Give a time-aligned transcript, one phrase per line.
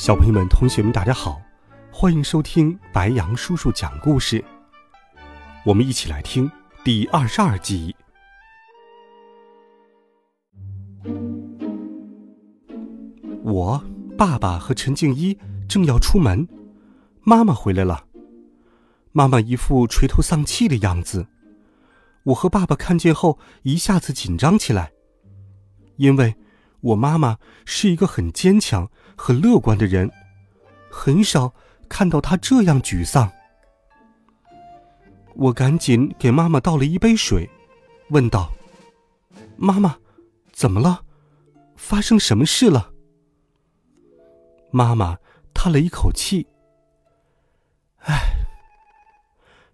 [0.00, 1.42] 小朋友们、同学们，大家好，
[1.92, 4.42] 欢迎收听白杨叔叔讲故事。
[5.62, 6.50] 我们一起来听
[6.82, 7.94] 第二十二集。
[13.42, 13.84] 我
[14.16, 16.48] 爸爸和陈静一正要出门，
[17.20, 18.06] 妈妈回来了。
[19.12, 21.26] 妈妈一副垂头丧气的样子，
[22.22, 24.92] 我和爸爸看见后一下子紧张起来，
[25.96, 26.36] 因为
[26.80, 27.36] 我妈妈
[27.66, 28.90] 是一个很坚强。
[29.22, 30.10] 很乐观的人，
[30.90, 31.52] 很少
[31.90, 33.30] 看到他这样沮丧。
[35.34, 37.48] 我赶紧给妈妈倒了一杯水，
[38.08, 38.50] 问道
[39.58, 39.98] ：“妈妈，
[40.52, 41.04] 怎么了？
[41.76, 42.94] 发生什么事了？”
[44.72, 45.18] 妈妈
[45.52, 46.46] 叹了一口气
[48.00, 48.18] ：“唉，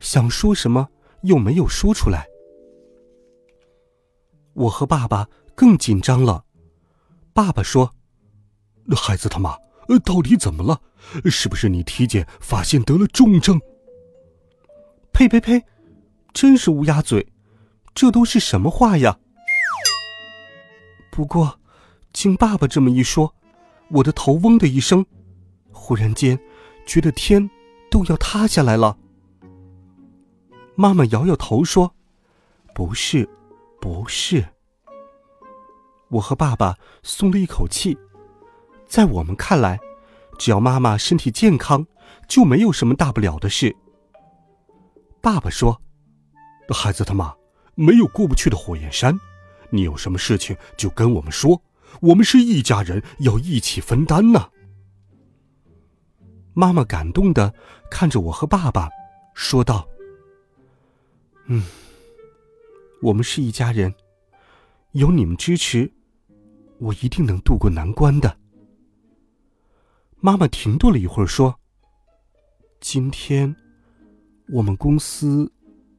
[0.00, 0.88] 想说什么
[1.20, 2.26] 又没有说出来。”
[4.54, 6.46] 我和爸爸更紧张了。
[7.34, 7.94] 爸爸说。
[8.96, 9.56] 孩子他妈，
[9.88, 10.80] 呃，到底怎么了？
[11.30, 13.60] 是不是你体检发现得了重症？
[15.12, 15.62] 呸呸呸！
[16.32, 17.26] 真是乌鸦嘴，
[17.94, 19.18] 这都是什么话呀？
[21.10, 21.60] 不过，
[22.12, 23.34] 经爸爸这么一说，
[23.88, 25.06] 我的头嗡的一声，
[25.70, 26.38] 忽然间
[26.84, 27.48] 觉得天
[27.90, 28.98] 都要塌下来了。
[30.74, 31.94] 妈妈摇摇头说
[32.74, 33.28] ：“不是，
[33.80, 34.44] 不是。”
[36.10, 37.96] 我和爸爸松了一口气。
[38.86, 39.78] 在我们看来，
[40.38, 41.86] 只要妈妈身体健康，
[42.28, 43.74] 就没有什么大不了的事。
[45.20, 45.80] 爸爸说
[46.70, 47.34] ：“孩子他妈，
[47.74, 49.18] 没有过不去的火焰山，
[49.70, 51.60] 你有什么事情就跟我们说，
[52.00, 54.50] 我们是一家人，要一起分担呢。”
[56.54, 57.52] 妈妈感动的
[57.90, 58.88] 看着我和爸爸，
[59.34, 59.88] 说道
[61.46, 61.64] ：“嗯，
[63.02, 63.92] 我们是一家人，
[64.92, 65.92] 有你们支持，
[66.78, 68.36] 我一定能渡过难关的。”
[70.24, 71.54] 妈妈停顿了一会儿，说
[72.80, 73.54] ：“今天，
[74.54, 75.52] 我们公司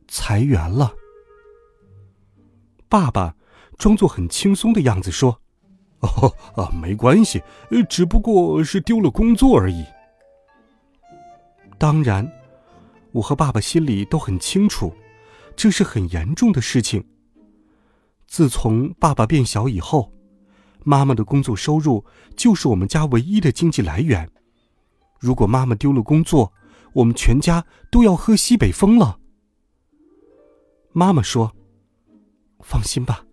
[0.08, 0.92] 裁员了。”
[2.90, 3.36] 爸爸
[3.78, 5.40] 装作很轻松的样子说
[6.02, 7.44] ：“哦啊，没关系，
[7.88, 9.86] 只不过是丢了工作而已。”
[11.78, 12.28] 当然，
[13.12, 14.92] 我和爸爸心里都很清楚，
[15.56, 17.08] 这是很严重的事情。
[18.26, 20.12] 自从爸爸变小以后。
[20.88, 22.06] 妈妈的工作收入
[22.38, 24.30] 就是我们家唯一的经济来源。
[25.20, 26.54] 如果妈妈丢了工作，
[26.94, 29.20] 我们全家都要喝西北风了。
[30.94, 31.56] 妈妈说
[32.62, 33.26] ：“放心吧，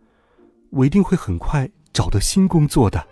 [0.70, 3.06] 我一定会很快找到新工作的。”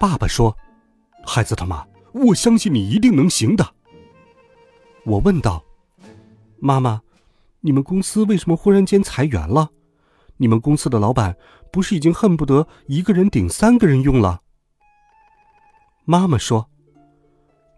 [0.00, 0.58] 爸爸说
[1.24, 3.74] ：“孩子他妈，我相信你一定能行的。”
[5.06, 5.64] 我问道
[6.58, 7.02] ：“妈妈，
[7.60, 9.70] 你们公司为什么忽然间裁员了？
[10.38, 11.36] 你们公司的老板？”
[11.70, 14.40] 不是已经恨不得一个人顶三个人用了？
[16.06, 16.70] 妈妈说：“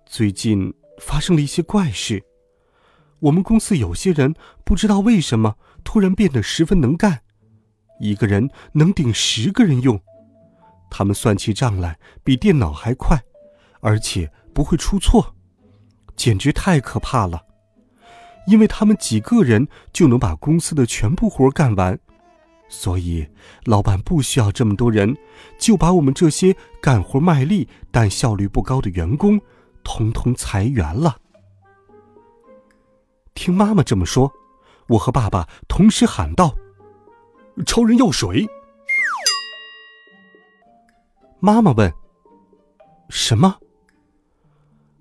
[0.07, 2.23] 最近发生了一些怪事，
[3.19, 4.33] 我们公司有些人
[4.65, 7.23] 不知道为什么突然变得十分能干，
[7.99, 10.01] 一个人能顶十个人用。
[10.89, 13.21] 他们算起账来比电脑还快，
[13.81, 15.35] 而且不会出错，
[16.15, 17.45] 简直太可怕了。
[18.47, 21.99] 因为他们几个人就能把公司的全部活干完。”
[22.73, 23.27] 所以，
[23.65, 25.17] 老板不需要这么多人，
[25.59, 29.41] 就把我们这些干活卖力但效率不高的员工，
[29.83, 31.19] 通通裁员了。
[33.35, 34.33] 听妈妈这么说，
[34.87, 36.55] 我和爸爸同时喊道
[37.67, 38.47] ：“超人药水！”
[41.41, 41.93] 妈妈问
[43.11, 43.59] ：“什么？”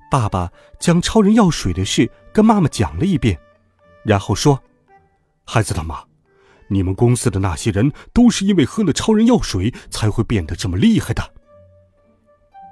[0.09, 3.39] 爸爸将超人药水的事跟妈妈讲了一遍，
[4.03, 4.59] 然后说
[5.45, 6.03] ：“孩子他妈。”
[6.69, 11.33] 你们公司的那些人都是因为喝了超人药水才会变得这么厉害的。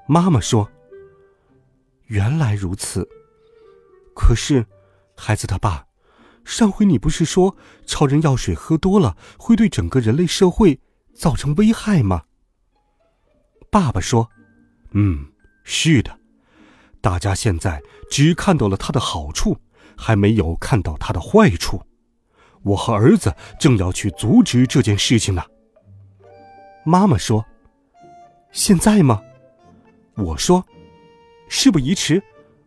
[0.08, 0.72] 妈妈说
[2.08, 3.08] ：“原来如此。
[4.16, 4.66] 可是，
[5.16, 5.86] 孩子他爸，
[6.46, 10.80] 上回你不是说超人药水喝多了会对整个人类社会
[11.14, 12.24] 造成危害吗？”
[13.70, 14.30] 爸爸说
[14.92, 15.32] ：“嗯，
[15.64, 16.20] 是的。
[17.02, 19.58] 大家现在只看到了它的好处，
[19.98, 21.82] 还没有看到它的坏处。”
[22.68, 25.42] 我和儿子正要去阻止这件事情呢。
[26.84, 27.46] 妈妈说
[28.52, 29.22] ：“现在吗？”
[30.16, 30.66] 我说
[31.48, 32.22] ：“事不宜迟，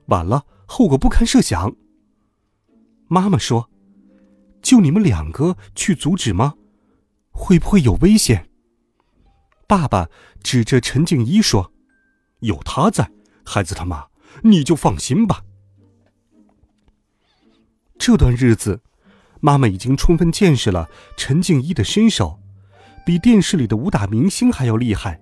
[0.07, 1.75] 晚了后果不堪设想。
[3.09, 3.69] 妈妈说
[4.63, 6.55] ：“就你们两个去阻止吗？
[7.33, 8.49] 会不会有危险？”
[9.67, 10.09] 爸爸
[10.43, 11.73] 指着陈静一说
[12.41, 13.11] ：“有他在，
[13.45, 14.07] 孩子他妈，
[14.43, 15.45] 你就放心吧。”
[17.99, 18.81] 这段日子，
[19.41, 22.39] 妈妈已经充分见识了陈静一的身手，
[23.05, 25.21] 比电视里的武打明星还要厉害。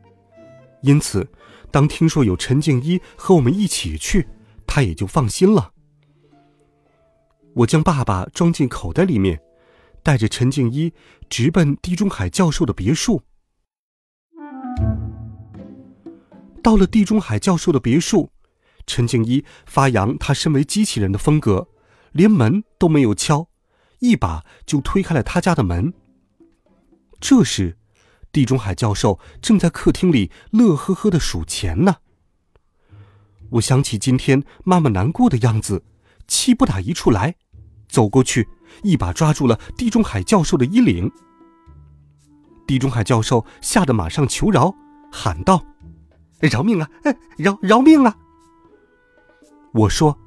[0.82, 1.28] 因此，
[1.70, 4.28] 当听说有陈静一和我们一起去，
[4.66, 5.72] 她也就放心了。
[7.54, 9.40] 我将爸爸装进口袋里面，
[10.02, 10.92] 带着陈静一
[11.28, 13.22] 直奔地中海教授的别墅。
[16.62, 18.30] 到了地中海教授的别墅，
[18.86, 21.68] 陈静一发扬他身为机器人的风格。
[22.12, 23.48] 连门都没有敲，
[24.00, 25.92] 一把就推开了他家的门。
[27.20, 27.76] 这时，
[28.30, 31.96] 地中海教授正在客厅里乐呵呵的数钱呢。
[33.50, 35.82] 我想起今天妈妈难过的样子，
[36.26, 37.34] 气不打一处来，
[37.88, 38.48] 走过去，
[38.82, 41.10] 一把抓住了地中海教授的衣领。
[42.66, 44.74] 地中海教授吓得马上求饶，
[45.10, 45.64] 喊道
[46.38, 46.88] ：“饶命啊！
[47.38, 48.14] 饶饶命啊！”
[49.72, 50.18] 我说：“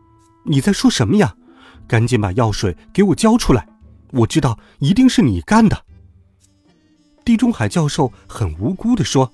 [0.45, 1.35] 你在说什么呀？”
[1.88, 3.68] 赶紧把药水给我交出来！
[4.12, 5.86] 我知道一定是你干的。
[7.24, 9.31] 地中海教授很无辜的说：“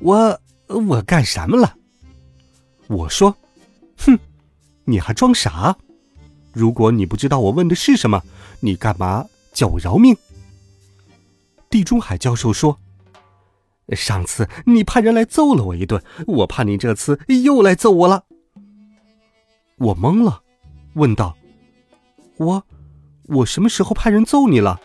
[0.00, 1.76] 我我干什么了？”
[2.88, 3.34] 我说
[3.96, 4.18] ：“哼，
[4.84, 5.76] 你还装傻？
[6.52, 8.22] 如果你不知道我问的是什么，
[8.60, 10.16] 你干嘛叫我饶命？”
[11.70, 12.78] 地中海教授说
[13.96, 18.24] ：“上次你派人来揍了我一顿，我怕你这次又来揍我了。”
[19.78, 20.42] 我懵了，
[20.94, 21.36] 问道。
[22.38, 22.66] 我，
[23.24, 24.80] 我什么时候派人揍你了？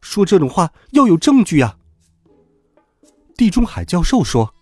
[0.00, 1.76] 说这种话要有证据呀。
[3.36, 4.52] 地中海教授说：“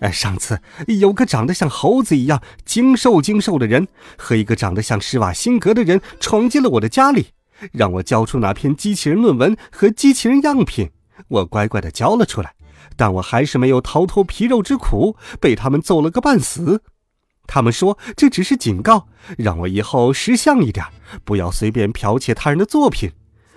[0.00, 3.86] 哎，上次有个长得像猴子一样精瘦精瘦的人
[4.18, 7.28] 和一个长得像施瓦辛格的人闯进了我的家里，
[7.72, 10.90] 让我交出那篇机器人论文和机器人样品。
[11.28, 12.54] 我乖乖的交了出来，
[12.96, 16.82] 但我还是没有逃脱皮肉之苦，被他们揍了个半死。”
[17.54, 19.06] 他们说这只是警告，
[19.38, 20.84] 让我以后识相一点，
[21.22, 23.12] 不要随便剽窃他人的作品。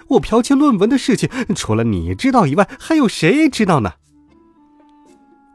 [0.10, 3.94] 我剽窃论文的事情，除了你知道以外，还有谁知道呢？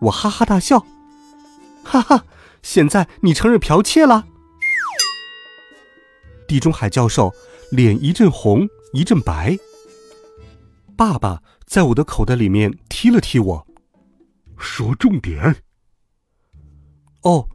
[0.00, 0.85] 我哈哈大笑，
[1.85, 2.25] 哈哈！
[2.65, 4.27] 现在你承认剽窃了？
[6.49, 7.33] 地中海教授
[7.71, 9.56] 脸一阵红一阵白。
[10.97, 13.67] 爸爸在我的口袋里面踢了踢我，
[14.59, 15.62] 说重点。
[17.21, 17.49] 哦。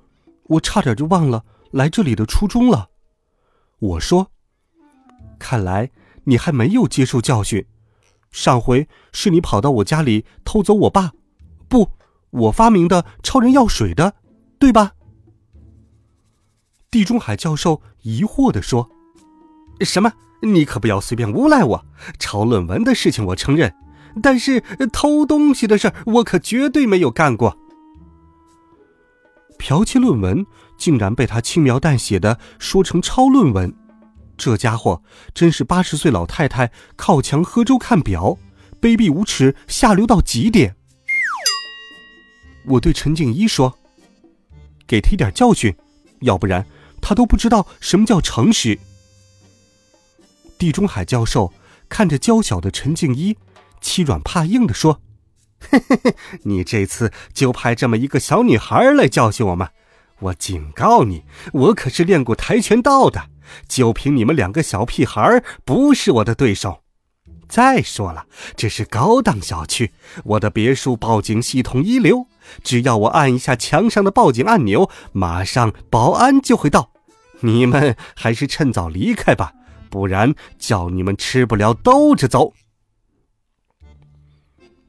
[0.47, 2.89] 我差点就忘了来这里的初衷了。
[3.79, 4.31] 我说
[5.37, 5.91] ：“看来
[6.23, 7.65] 你还没有接受教训。
[8.31, 11.11] 上回是你跑到我家里偷走我爸，
[11.67, 11.91] 不，
[12.29, 14.15] 我发明的超人药水的，
[14.59, 14.93] 对吧？”
[16.89, 18.89] 地中海教授疑惑的说
[19.81, 20.13] ：“什么？
[20.41, 21.85] 你可不要随便诬赖我！
[22.19, 23.75] 抄论文的事情我承认，
[24.21, 24.61] 但是
[24.91, 27.57] 偷东西的事儿我可绝对没有干过。”
[29.57, 30.45] 剽窃论文
[30.77, 33.73] 竟然被他轻描淡写的说成抄论文，
[34.37, 35.01] 这家伙
[35.33, 38.37] 真是八十岁老太太靠墙喝粥看表，
[38.79, 40.75] 卑鄙无耻，下流到极点。
[42.67, 43.77] 我对陈静一说
[44.85, 45.75] ：“给他一点教训，
[46.21, 46.65] 要不然
[47.01, 48.77] 他都不知道什么叫诚实。”
[50.59, 51.53] 地中海教授
[51.87, 53.37] 看着娇小的陈静一，
[53.79, 55.01] 欺软怕硬的说。
[55.59, 59.69] 嘿嘿嘿，你这次就派这么一个小女孩来教训我们？
[60.19, 61.23] 我警告你，
[61.53, 63.29] 我可是练过跆拳道的，
[63.67, 66.79] 就凭你们两个小屁孩，不是我的对手。
[67.47, 69.91] 再说了，这是高档小区，
[70.23, 72.27] 我的别墅报警系统一流，
[72.63, 76.91] 只要我按一下墙上的报警按钮，马上保安就会到。
[77.41, 79.53] 你们还是趁早离开吧，
[79.89, 82.53] 不然叫你们吃不了兜着走。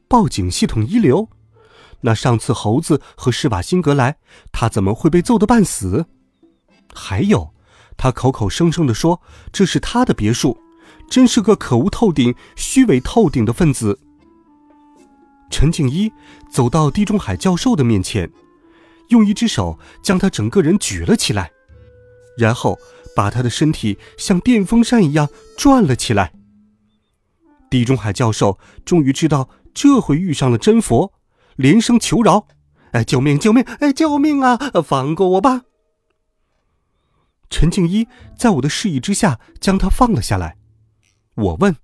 [0.09, 1.29] 报警系统一流，
[2.01, 4.17] 那上次猴子和施瓦辛格来，
[4.51, 6.07] 他怎么会被揍得半死？
[6.91, 7.53] 还有，
[7.95, 9.21] 他口口声声的说
[9.53, 10.57] 这是他的别墅，
[11.11, 13.99] 真是个可恶透顶、虚伪透顶的分子。
[15.51, 16.11] 陈静一
[16.51, 18.31] 走到地中海教授的面前，
[19.09, 21.51] 用一只手将他整个人举了起来，
[22.35, 22.79] 然后
[23.15, 26.33] 把他的身体像电风扇一样转了起来。
[27.69, 29.47] 地中海教授终于知道。
[29.73, 31.13] 这回遇上了真佛，
[31.55, 32.47] 连声求饶
[32.91, 33.37] ：“哎，救命！
[33.39, 33.63] 救命！
[33.79, 34.57] 哎，救命啊！
[34.83, 35.63] 放过我吧！”
[37.49, 38.07] 陈静一
[38.37, 40.57] 在我的示意之下将他放了下来。
[41.35, 41.77] 我问：“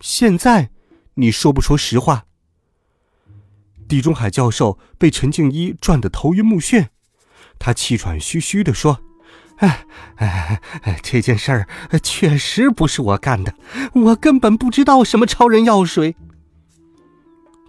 [0.00, 0.70] 现在
[1.14, 2.26] 你说不说实话？”
[3.88, 6.88] 地中海教授被陈静一转得头晕目眩，
[7.58, 9.00] 他气喘吁吁地说
[9.58, 9.86] ：“哎
[10.16, 11.66] 哎哎，这件事儿
[12.02, 13.54] 确实不是我干的，
[13.94, 16.14] 我根本不知道什么超人药水。”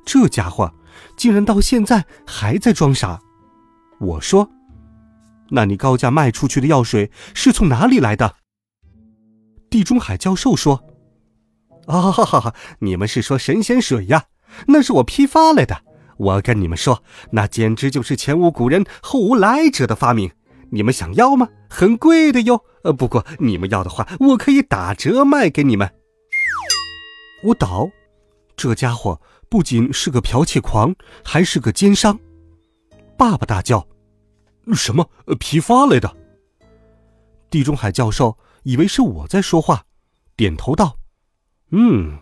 [0.10, 0.74] 这家伙
[1.16, 3.22] 竟然到现在还在装傻。
[4.00, 4.50] 我说
[5.54, 8.38] ：“那你高价卖出去的药水是从哪里来的？”
[9.70, 10.84] 地中海教授说
[11.86, 14.24] ：“哦，你们是说神仙水呀？
[14.66, 15.84] 那是我批发来的。
[16.18, 20.32] 我跟你们说，那简直就是前无古人后无来者的发明。
[20.72, 21.50] 你们想要吗？
[21.70, 22.64] 很贵的哟。
[22.84, 25.94] 呃，不过你们要的话，我可以打折卖给你们。”
[27.46, 27.92] 舞蹈，
[28.58, 32.20] 这家伙不仅是个剽窃狂，还是个奸商。
[33.18, 33.88] 爸爸大叫
[34.74, 35.10] ：“什么？
[35.40, 36.16] 批发来的？”
[37.50, 38.38] 地中海教授。
[38.64, 39.86] 以为是我在说话，
[40.36, 40.98] 点头道
[41.72, 42.20] ：“嗯，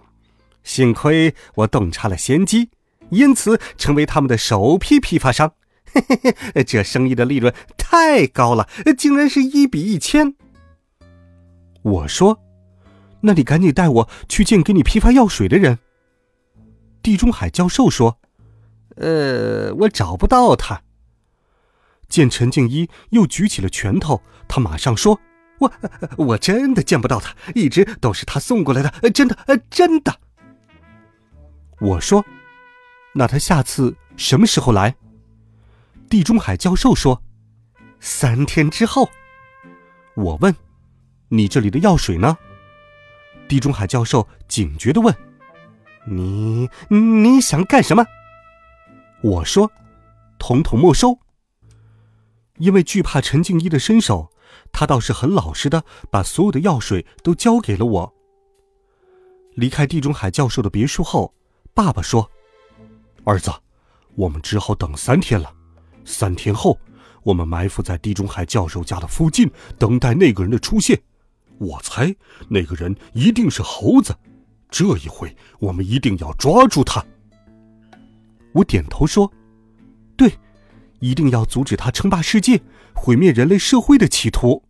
[0.64, 2.70] 幸亏我洞察了先机，
[3.10, 5.54] 因此成为他们的首批批发商。
[5.92, 10.36] 嘿嘿嘿，这生意的利润太高了，竟然是一比一千。”
[11.82, 12.40] 我说
[13.22, 15.80] ：“那你赶紧带我去见给你批发药水的人。”
[17.08, 18.20] 地中海教授说
[19.00, 20.82] ：“呃，我找不到他。”
[22.10, 25.18] 见陈静一又举起了拳头，他马上说。
[25.60, 25.72] 我
[26.18, 29.38] 我真的见不到他，一直都是他送过来的，真的，
[29.70, 30.20] 真的。
[31.80, 32.26] 我说，
[33.14, 34.94] 那他下次什么时候来？
[36.10, 37.24] 地中海教授说，
[38.02, 39.10] 三天之后。
[40.16, 40.54] 我问，
[41.30, 42.38] 你这里的药水呢？
[43.48, 45.16] 地中海教授警觉的问，
[46.08, 48.06] 你你想干什么？
[49.22, 49.72] 我说，
[50.40, 51.20] 统统没收。
[52.58, 54.32] 因为惧怕陈静一的身手。
[54.72, 58.14] 他倒是很老实的，把所有的药水都交给了我。
[59.54, 61.34] 离开地中海教授的别墅后，
[61.74, 62.30] 爸爸说
[63.24, 63.52] ：“儿子，
[64.16, 65.54] 我们只好等三天了。
[66.06, 66.80] 三天后，
[67.24, 71.00] 我们埋伏在地中海教授家的附近，等待那个人的出现。
[71.60, 72.16] 我猜
[72.48, 74.16] 那个人一定是猴子。
[74.70, 77.06] 这一回，我们一定要抓住他。”
[78.54, 79.32] 我点头说
[80.18, 80.40] ：“对，
[81.00, 82.62] 一定要阻止他称霸世界。”
[83.00, 84.64] 毁灭人类社会的企图。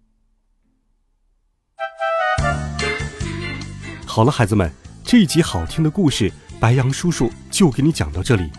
[4.06, 4.70] 好了，孩子们，
[5.02, 8.52] 这一集好听的故事，白羊叔叔就给你讲到这里。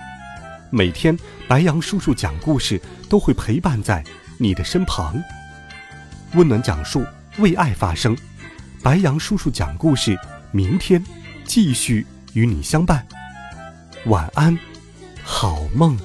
[0.71, 1.14] 每天，
[1.47, 2.80] 白羊叔叔讲故事
[3.11, 4.02] 都会陪伴在
[4.38, 5.23] 你的身旁，
[6.33, 7.04] 温暖讲述，
[7.38, 8.16] 为爱发声。
[8.83, 10.18] 白羊叔叔讲故事，
[10.50, 11.04] 明天
[11.49, 13.05] 继续与你相伴。
[14.05, 14.57] 晚安，
[15.25, 15.99] 好梦。